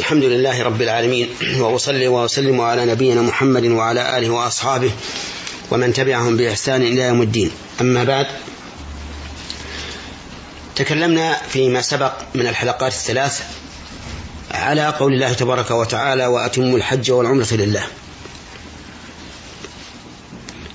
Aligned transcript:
الحمد 0.00 0.24
لله 0.24 0.62
رب 0.62 0.82
العالمين 0.82 1.28
وأصلي 1.58 2.08
وأسلم 2.08 2.60
على 2.60 2.84
نبينا 2.86 3.22
محمد 3.22 3.64
وعلى 3.64 4.18
آله 4.18 4.30
وأصحابه 4.30 4.90
ومن 5.70 5.92
تبعهم 5.92 6.36
بإحسان 6.36 6.82
إلى 6.82 7.02
يوم 7.02 7.22
الدين. 7.22 7.50
أما 7.80 8.04
بعد 8.04 8.26
تكلمنا 10.76 11.36
فيما 11.48 11.82
سبق 11.82 12.12
من 12.34 12.46
الحلقات 12.46 12.92
الثلاث 12.92 13.42
على 14.50 14.86
قول 14.86 15.12
الله 15.12 15.32
تبارك 15.32 15.70
وتعالى 15.70 16.26
وأتموا 16.26 16.76
الحج 16.78 17.10
والعمرة 17.10 17.48
لله. 17.52 17.82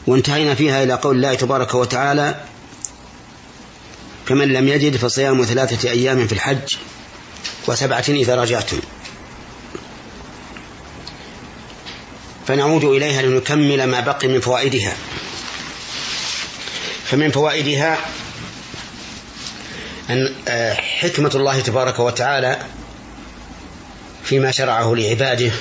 وانتهينا 0.07 0.55
فيها 0.55 0.83
إلى 0.83 0.93
قول 0.93 1.15
الله 1.15 1.33
تبارك 1.33 1.75
وتعالى 1.75 2.35
فمن 4.25 4.47
لم 4.47 4.67
يجد 4.67 4.97
فصيام 4.97 5.43
ثلاثة 5.43 5.89
أيام 5.89 6.27
في 6.27 6.33
الحج 6.33 6.75
وسبعة 7.67 8.05
إذا 8.09 8.35
رجعتم. 8.35 8.79
فنعود 12.47 12.83
إليها 12.83 13.21
لنكمل 13.21 13.83
ما 13.83 13.99
بقي 13.99 14.27
من 14.27 14.39
فوائدها. 14.39 14.93
فمن 17.05 17.31
فوائدها 17.31 17.97
أن 20.09 20.35
آه، 20.47 20.73
حكمة 20.73 21.31
الله 21.35 21.59
تبارك 21.59 21.99
وتعالى 21.99 22.59
فيما 24.23 24.51
شرعه 24.51 24.95
لعباده 24.95 25.51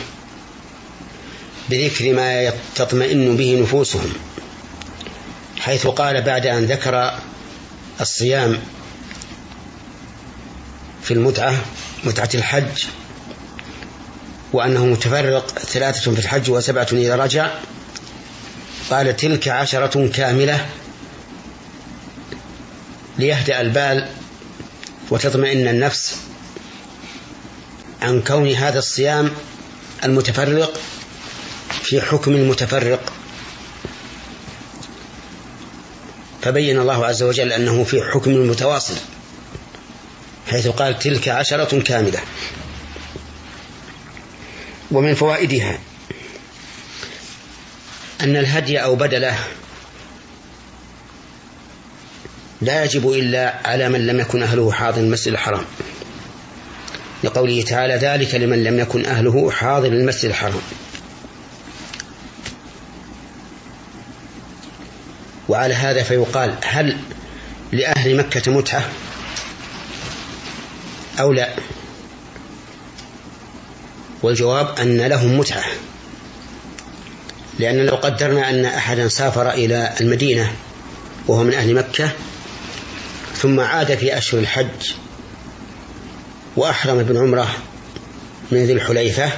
بذكر 1.71 2.13
ما 2.13 2.53
تطمئن 2.75 3.37
به 3.37 3.61
نفوسهم 3.63 4.13
حيث 5.61 5.87
قال 5.87 6.23
بعد 6.23 6.47
أن 6.47 6.65
ذكر 6.65 7.19
الصيام 8.01 8.59
في 11.03 11.15
المتعة 11.15 11.55
متعة 12.05 12.29
الحج 12.35 12.85
وأنه 14.55 14.87
متفرق 14.87 15.59
ثلاثة 15.59 16.15
في 16.15 16.19
الحج 16.19 16.51
وسبعة 16.51 16.87
إذا 16.93 17.17
رجع. 17.17 17.51
قال 18.91 19.17
تلك 19.17 19.49
عشرة 19.49 20.09
كاملة 20.09 20.67
ليهدأ 23.19 23.61
البال 23.61 24.09
وتطمئن 25.11 25.69
النفس 25.69 26.17
عن 28.03 28.23
كون 28.23 28.49
هذا 28.49 28.79
الصيام 28.79 29.31
المتفرق 30.05 30.81
في 31.83 32.01
حكم 32.01 32.33
المتفرق. 32.33 33.13
فبين 36.43 36.81
الله 36.81 37.07
عز 37.07 37.23
وجل 37.23 37.53
أنه 37.53 37.85
في 37.85 38.03
حكم 38.03 38.31
المتواصل 38.31 38.95
حيث 40.51 40.69
قال 40.69 40.99
تلك 40.99 41.29
عشرة 41.29 41.81
كاملة. 41.81 42.21
ومن 44.95 45.15
فوائدها 45.15 45.79
أن 48.21 48.37
الهدي 48.37 48.79
أو 48.79 48.97
بدله 48.97 49.39
لا 52.63 52.85
يجب 52.85 53.11
إلا 53.11 53.61
على 53.65 53.89
من 53.89 54.07
لم 54.07 54.21
يكن 54.21 54.43
أهله 54.43 54.73
حاضر 54.73 55.01
المسجد 55.01 55.33
الحرام. 55.33 55.65
لقوله 57.25 57.63
تعالى 57.63 57.95
ذلك 57.95 58.35
لمن 58.35 58.65
لم 58.65 58.79
يكن 58.79 59.07
أهله 59.07 59.51
حاضر 59.51 59.89
المسجد 59.89 60.25
الحرام. 60.25 60.61
وعلى 65.49 65.75
هذا 65.75 66.03
فيقال 66.03 66.55
هل 66.65 66.97
لأهل 67.73 68.17
مكة 68.17 68.53
متعة 68.53 68.89
أو 71.21 71.33
لا؟ 71.33 71.49
والجواب 74.25 74.79
أن 74.79 75.01
لهم 75.01 75.39
متعة. 75.39 75.65
لأن 77.59 77.87
لو 77.87 77.97
قدرنا 77.97 78.51
أن 78.51 78.65
أحدا 78.65 79.09
سافر 79.09 79.51
إلى 79.51 79.95
المدينة 80.01 80.53
وهو 81.27 81.43
من 81.43 81.55
أهل 81.55 81.75
مكة 81.75 82.11
ثم 83.35 83.61
عاد 83.61 83.95
في 83.95 84.19
أشهر 84.19 84.41
الحج 84.41 84.93
وأحرم 86.57 87.03
بالعمرة 87.03 87.49
من 88.53 88.65
ذي 88.65 88.73
الحليفة 88.73 89.31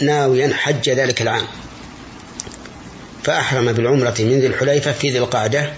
ناويا 0.00 0.54
حج 0.54 0.90
ذلك 0.90 1.22
العام. 1.22 1.46
فأحرم 3.24 3.72
بالعمرة 3.72 4.14
من 4.18 4.40
ذي 4.40 4.46
الحليفة 4.46 4.92
في 4.92 5.10
ذي 5.10 5.18
القعدة 5.18 5.72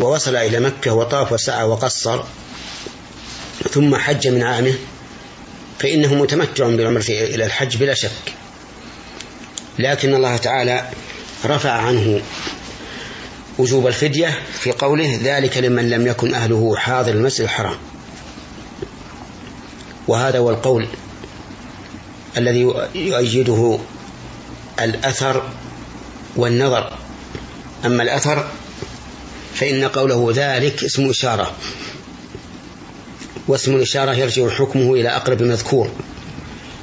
ووصل 0.00 0.36
إلى 0.36 0.60
مكة 0.60 0.92
وطاف 0.92 1.32
وسعى 1.32 1.64
وقصر 1.64 2.24
ثم 3.70 3.96
حج 3.96 4.28
من 4.28 4.42
عامه 4.42 4.74
فإنه 5.78 6.14
متمتع 6.14 6.68
بالعمرة 6.68 7.04
إلى 7.08 7.44
الحج 7.44 7.76
بلا 7.76 7.94
شك. 7.94 8.34
لكن 9.78 10.14
الله 10.14 10.36
تعالى 10.36 10.88
رفع 11.44 11.70
عنه 11.70 12.20
وجوب 13.58 13.86
الفدية 13.86 14.38
في 14.52 14.72
قوله 14.72 15.20
ذلك 15.22 15.58
لمن 15.58 15.90
لم 15.90 16.06
يكن 16.06 16.34
أهله 16.34 16.76
حاضر 16.76 17.12
المسجد 17.12 17.40
الحرام 17.40 17.76
وهذا 20.08 20.38
هو 20.38 20.50
القول 20.50 20.88
الذي 22.36 22.60
يؤيده 22.94 23.78
الأثر 24.80 25.48
والنظر. 26.36 26.92
أما 27.84 28.02
الأثر 28.02 28.50
فإن 29.54 29.84
قوله 29.84 30.32
ذلك 30.34 30.84
اسم 30.84 31.10
إشارة. 31.10 31.54
واسم 33.48 33.76
الإشارة 33.76 34.12
يرجع 34.12 34.48
حكمه 34.48 34.94
إلى 34.94 35.08
أقرب 35.08 35.42
مذكور 35.42 35.90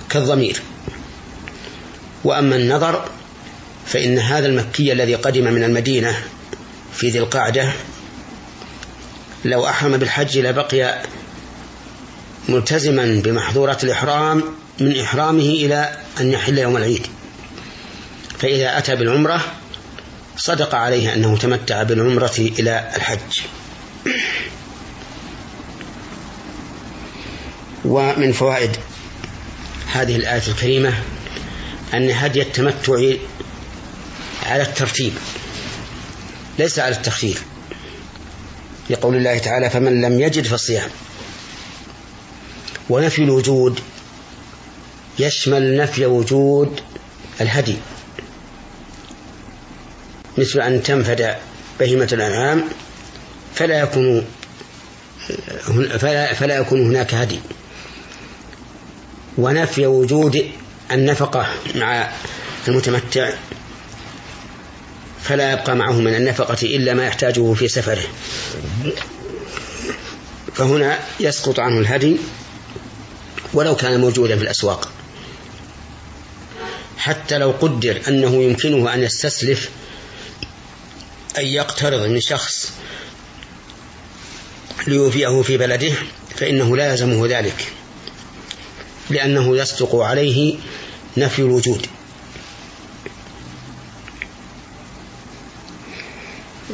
كالضمير. 0.10 0.62
وأما 2.24 2.56
النظر 2.56 3.10
فإن 3.86 4.20
هذا 4.20 4.48
المكي 4.48 4.92
الذي 4.92 5.16
قدم 5.16 5.54
من 5.54 5.64
المدينة 5.64 6.24
في 6.94 7.10
ذي 7.10 7.20
القعدة 7.20 7.72
لو 9.46 9.66
أحرم 9.68 9.98
بالحج 9.98 10.38
لبقي 10.38 11.04
ملتزما 12.50 13.22
بمحظورات 13.24 13.84
الإحرام 13.84 14.44
من 14.80 15.00
إحرامه 15.00 15.42
إلى 15.42 15.98
أن 16.20 16.32
يحل 16.32 16.58
يوم 16.58 16.78
العيد. 16.78 17.08
فإذا 18.40 18.78
أتى 18.78 18.96
بالعمرة 18.96 19.42
صدق 20.38 20.76
عليه 20.76 21.14
أنه 21.14 21.38
تمتع 21.38 21.84
بالعمرة 21.84 22.34
إلى 22.38 22.92
الحج. 22.96 23.42
ومن 27.94 28.32
فوائد 28.32 28.72
هذه 29.94 30.16
الآية 30.16 30.48
الكريمة 30.48 30.94
أن 31.94 32.12
هدي 32.12 32.42
التمتع 32.42 32.94
على 34.46 34.64
الترتيب 34.64 35.14
ليس 36.60 36.80
على 36.80 36.96
التخيير 36.96 37.38
لقول 38.90 39.16
الله 39.16 39.38
تعالى 39.38 39.70
فمن 39.70 40.02
لم 40.02 40.20
يجد 40.20 40.48
فالصيام 40.48 40.90
ونفي 42.90 43.24
الوجود 43.24 43.80
يشمل 45.20 45.78
نفي 45.78 46.06
وجود 46.06 46.80
الهدي. 47.42 47.78
مثل 50.38 50.60
أن 50.60 50.84
تنفد 50.84 51.36
بهيمة 51.80 52.10
الأنعام 52.14 52.64
فلا 53.56 53.80
يكون 53.80 54.26
فلا, 56.00 56.34
فلا 56.34 56.58
يكون 56.58 56.86
هناك 56.88 57.14
هدي. 57.14 57.40
ونفي 59.38 59.88
وجود 59.88 60.52
النفقة 60.92 61.48
مع 61.76 62.12
المتمتع 62.68 63.30
فلا 65.24 65.52
يبقى 65.54 65.76
معه 65.76 65.92
من 65.92 66.16
النفقة 66.16 66.58
إلا 66.64 66.94
ما 66.94 67.06
يحتاجه 67.06 67.54
في 67.54 67.68
سفره. 67.68 68.04
فهنا 70.56 71.00
يسقط 71.20 71.60
عنه 71.60 71.80
الهدي 71.80 72.18
ولو 73.54 73.76
كان 73.76 74.02
موجودا 74.02 74.38
في 74.38 74.44
الأسواق. 74.44 74.92
حتى 76.98 77.38
لو 77.38 77.52
قدر 77.52 78.02
أنه 78.08 78.44
يمكنه 78.44 78.94
أن 78.94 79.04
يستسلف 79.04 79.70
أن 81.38 81.46
يقترض 81.46 82.02
من 82.10 82.22
شخص 82.22 82.72
ليوفيه 84.88 85.42
في 85.42 85.58
بلده 85.58 85.94
فإنه 86.36 86.78
لا 86.78 86.92
يلزمه 86.92 87.28
ذلك. 87.28 87.72
لأنه 89.10 89.58
يصدق 89.58 89.96
عليه 89.96 90.56
نفي 91.18 91.40
الوجود. 91.40 91.88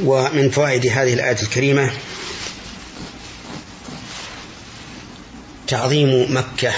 ومن 0.03 0.49
فوائد 0.49 0.85
هذه 0.85 1.13
الآية 1.13 1.41
الكريمة 1.41 1.91
تعظيم 5.67 6.37
مكة. 6.37 6.73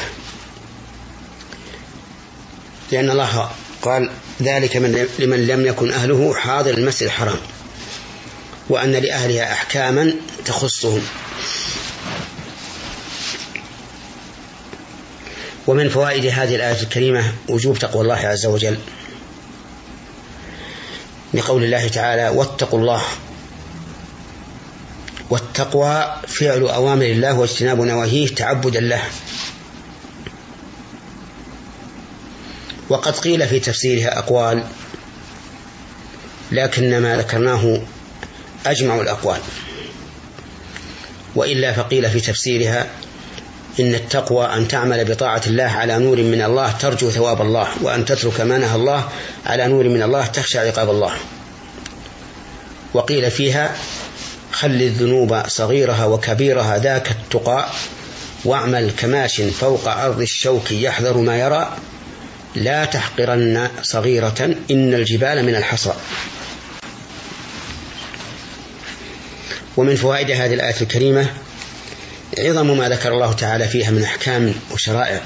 لأن 2.91 3.09
الله 3.09 3.51
قال 3.81 4.09
ذلك 4.41 4.77
من 4.77 5.07
لمن 5.19 5.47
لم 5.47 5.65
يكن 5.65 5.91
أهله 5.91 6.33
حاضر 6.33 6.73
المسجد 6.73 7.03
الحرام 7.03 7.39
وأن 8.69 8.91
لأهلها 8.91 9.53
أحكاما 9.53 10.13
تخصهم. 10.45 11.01
ومن 15.67 15.89
فوائد 15.89 16.25
هذه 16.25 16.55
الآية 16.55 16.81
الكريمة 16.81 17.33
وجوب 17.49 17.77
تقوى 17.77 18.01
الله 18.01 18.15
عز 18.15 18.45
وجل 18.45 18.77
لقول 21.33 21.63
الله 21.63 21.87
تعالى 21.87 22.29
واتقوا 22.29 22.79
الله. 22.79 23.01
والتقوى 25.29 26.15
فعل 26.27 26.61
أوامر 26.61 27.05
الله 27.05 27.39
واجتناب 27.39 27.81
نواهيه 27.81 28.27
تعبدا 28.27 28.79
له. 28.79 29.01
وقد 32.89 33.13
قيل 33.13 33.47
في 33.47 33.59
تفسيرها 33.59 34.17
أقوال 34.19 34.63
لكن 36.51 36.99
ما 36.99 37.17
ذكرناه 37.17 37.81
أجمع 38.65 38.95
الأقوال. 38.95 39.39
وإلا 41.35 41.73
فقيل 41.73 42.09
في 42.09 42.19
تفسيرها 42.19 42.87
إن 43.79 43.95
التقوى 43.95 44.45
أن 44.45 44.67
تعمل 44.67 45.05
بطاعة 45.05 45.41
الله 45.47 45.63
على 45.63 45.99
نور 45.99 46.17
من 46.17 46.41
الله 46.41 46.71
ترجو 46.71 47.09
ثواب 47.09 47.41
الله 47.41 47.67
وأن 47.81 48.05
تترك 48.05 48.41
ما 48.41 48.57
نهى 48.57 48.75
الله 48.75 49.09
على 49.45 49.67
نور 49.67 49.83
من 49.83 50.03
الله 50.03 50.25
تخشى 50.25 50.59
عقاب 50.59 50.89
الله. 50.89 51.11
وقيل 52.93 53.31
فيها 53.31 53.75
خل 54.51 54.67
الذنوب 54.67 55.43
صغيرها 55.47 56.05
وكبيرها 56.05 56.77
ذاك 56.77 57.11
التقى 57.11 57.67
واعمل 58.45 58.91
كماش 58.97 59.41
فوق 59.41 59.87
أرض 59.87 60.21
الشوك 60.21 60.71
يحذر 60.71 61.17
ما 61.17 61.39
يرى 61.39 61.77
لا 62.55 62.85
تحقرن 62.85 63.69
صغيرة 63.81 64.55
إن 64.71 64.93
الجبال 64.93 65.45
من 65.45 65.55
الحصى. 65.55 65.93
ومن 69.77 69.95
فوائد 69.95 70.31
هذه 70.31 70.53
الآية 70.53 70.81
الكريمة 70.81 71.29
عظم 72.39 72.77
ما 72.77 72.89
ذكر 72.89 73.13
الله 73.13 73.33
تعالى 73.33 73.67
فيها 73.67 73.91
من 73.91 74.03
أحكام 74.03 74.53
وشرائع. 74.71 75.21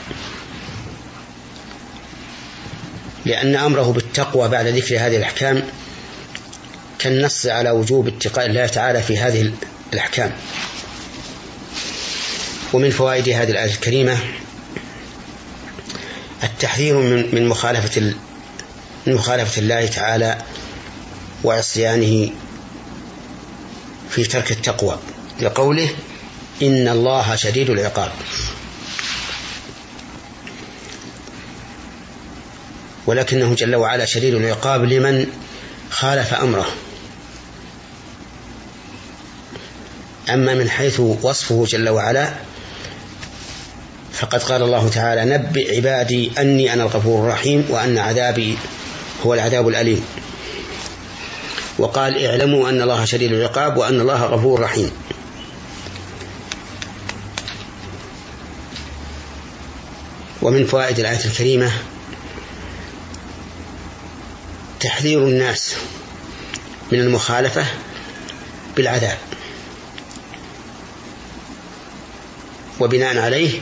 لأن 3.26 3.56
أمره 3.56 3.92
بالتقوى 3.92 4.50
بعد 4.50 4.68
ذكر 4.68 4.96
هذه 4.96 5.18
الأحكام 5.18 5.64
كالنص 7.00 7.46
على 7.46 7.70
وجوب 7.70 8.08
اتقاء 8.08 8.46
الله 8.46 8.68
تعالى 8.68 9.02
في 9.02 9.18
هذه 9.18 9.52
الأحكام. 9.94 10.32
ومن 12.74 12.90
فوائد 12.90 13.30
هذه 13.30 13.52
الآية 13.52 13.72
الكريمة 13.72 14.18
التحذير 16.44 16.98
من 17.32 17.48
مخالفة 17.48 18.02
من 19.08 19.14
مخالفة 19.14 19.62
الله 19.62 19.86
تعالى 19.88 20.38
وعصيانه 21.44 22.30
في 24.10 24.24
ترك 24.24 24.52
التقوى. 24.52 25.00
لقوله 25.42 25.90
إن 26.62 26.88
الله 26.88 27.36
شديد 27.36 27.70
العقاب. 27.70 28.12
ولكنه 33.08 33.56
جل 33.56 33.76
وعلا 33.76 34.06
شديد 34.06 34.34
العقاب 34.34 34.84
لمن 34.84 35.28
خالف 35.90 36.34
أمره. 36.34 36.68
أما 40.30 40.54
من 40.54 40.70
حيث 40.70 41.00
وصفه 41.00 41.66
جل 41.68 41.90
وعلا 41.90 42.34
فقد 44.14 44.44
قال 44.44 44.62
الله 44.62 44.90
تعالى 44.90 45.26
نبئ 45.26 45.76
عبادي 45.76 46.32
أني 46.38 46.74
أنا 46.74 46.84
الغفور 46.84 47.24
الرحيم 47.24 47.66
وأن 47.70 47.98
عذابي 47.98 48.58
هو 49.26 49.34
العذاب 49.34 49.68
الأليم. 49.68 50.06
وقال 51.78 52.26
اعلموا 52.26 52.70
أن 52.70 52.82
الله 52.82 53.06
شديد 53.06 53.32
العقاب 53.32 53.78
وأن 53.78 54.02
الله 54.02 54.24
غفور 54.24 54.60
رحيم. 54.60 54.92
ومن 60.46 60.66
فوائد 60.66 61.00
الآية 61.00 61.26
الكريمة 61.26 61.72
تحذير 64.80 65.20
الناس 65.20 65.76
من 66.92 67.00
المخالفة 67.00 67.66
بالعذاب 68.76 69.18
وبناء 72.80 73.18
عليه 73.18 73.60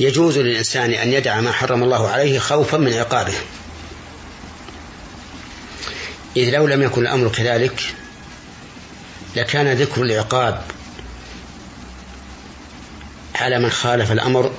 يجوز 0.00 0.38
للإنسان 0.38 0.92
أن 0.92 1.12
يدع 1.12 1.40
ما 1.40 1.52
حرم 1.52 1.82
الله 1.82 2.08
عليه 2.08 2.38
خوفا 2.38 2.76
من 2.76 2.92
عقابه. 2.92 3.34
إذ 6.36 6.50
لو 6.50 6.66
لم 6.66 6.82
يكن 6.82 7.02
الأمر 7.02 7.28
كذلك 7.28 7.94
لكان 9.36 9.72
ذكر 9.72 10.02
العقاب 10.02 10.62
على 13.34 13.58
من 13.58 13.70
خالف 13.70 14.12
الأمر 14.12 14.52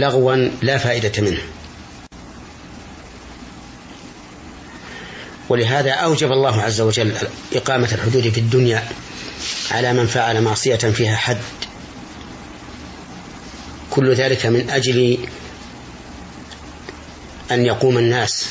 لغوا 0.00 0.48
لا 0.62 0.78
فائدة 0.78 1.22
منه. 1.22 1.40
ولهذا 5.48 5.90
أوجب 5.90 6.32
الله 6.32 6.62
عز 6.62 6.80
وجل 6.80 7.14
إقامة 7.52 7.88
الحدود 7.92 8.28
في 8.28 8.40
الدنيا 8.40 8.88
على 9.70 9.92
من 9.92 10.06
فعل 10.06 10.42
معصية 10.42 10.76
فيها 10.76 11.16
حد. 11.16 11.38
كل 13.90 14.14
ذلك 14.14 14.46
من 14.46 14.70
أجل 14.70 15.18
أن 17.50 17.66
يقوم 17.66 17.98
الناس 17.98 18.46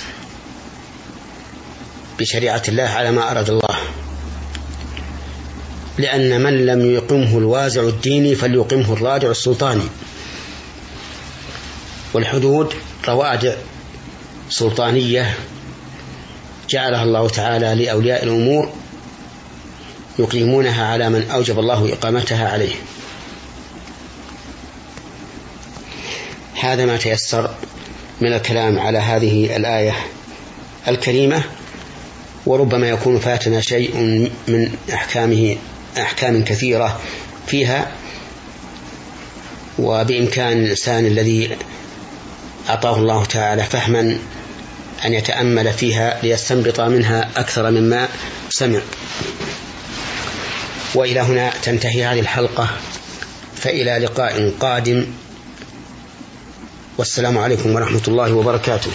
بشريعة 2.19 2.63
الله 2.67 2.83
على 2.83 3.11
ما 3.11 3.31
أراد 3.31 3.49
الله. 3.49 3.75
لأن 5.97 6.41
من 6.41 6.65
لم 6.65 6.91
يقمه 6.91 7.37
الوازع 7.37 7.81
الديني 7.81 8.35
فليقمه 8.35 8.93
الرادع 8.93 9.31
السلطاني. 9.31 9.87
والحدود 12.15 12.73
روادع 13.07 13.55
سلطانية 14.49 15.33
جعلها 16.69 17.03
الله 17.03 17.29
تعالى 17.29 17.85
لأولياء 17.85 18.23
الأمور 18.23 18.69
يقيمونها 20.19 20.85
على 20.85 21.09
من 21.09 21.29
أوجب 21.31 21.59
الله 21.59 21.93
إقامتها 21.93 22.49
عليه. 22.49 22.75
هذا 26.59 26.85
ما 26.85 26.97
تيسر 26.97 27.49
من 28.21 28.33
الكلام 28.33 28.79
على 28.79 28.97
هذه 28.97 29.55
الآية 29.55 29.95
الكريمة 30.87 31.43
وربما 32.45 32.89
يكون 32.89 33.19
فاتنا 33.19 33.61
شيء 33.61 33.95
من 34.47 34.75
أحكامه 34.93 35.57
أحكام 35.97 36.43
كثيرة 36.43 36.99
فيها 37.47 37.91
وبإمكان 39.79 40.63
الإنسان 40.63 41.05
الذي 41.05 41.57
أعطاه 42.69 42.95
الله 42.95 43.25
تعالى 43.25 43.63
فهما 43.63 44.17
أن 45.05 45.13
يتأمل 45.13 45.73
فيها 45.73 46.19
ليستنبط 46.23 46.81
منها 46.81 47.29
أكثر 47.35 47.71
مما 47.71 48.07
سمع. 48.49 48.79
وإلى 50.95 51.19
هنا 51.19 51.53
تنتهي 51.63 52.05
هذه 52.05 52.19
الحلقة 52.19 52.69
فإلى 53.55 53.97
لقاء 53.97 54.53
قادم. 54.59 55.05
والسلام 56.97 57.37
عليكم 57.37 57.75
ورحمة 57.75 58.01
الله 58.07 58.33
وبركاته. 58.33 58.91